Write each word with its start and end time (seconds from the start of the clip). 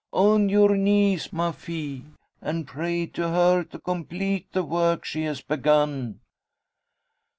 On 0.13 0.49
your 0.49 0.75
knees 0.75 1.31
ma 1.31 1.51
fille, 1.51 2.01
and 2.41 2.65
pray 2.65 3.05
to 3.05 3.29
her 3.29 3.63
to 3.65 3.77
complete 3.77 4.51
the 4.51 4.63
work 4.63 5.05
she 5.05 5.21
has 5.25 5.41
begun!" 5.41 6.21